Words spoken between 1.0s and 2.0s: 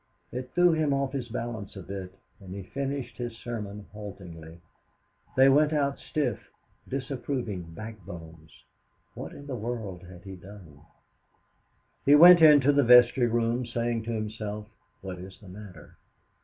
his balance a